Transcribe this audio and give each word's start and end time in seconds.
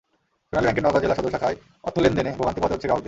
সোনালী 0.47 0.65
ব্যাংকের 0.65 0.83
নওগাঁ 0.85 1.01
জেলা 1.03 1.15
সদর 1.17 1.33
শাখায় 1.35 1.57
অর্থ 1.87 1.95
লেনদেনে 2.03 2.29
ভোগান্তি 2.39 2.59
পোহাতে 2.61 2.73
হচ্ছে 2.75 2.87
গ্রাহকদের। 2.87 2.99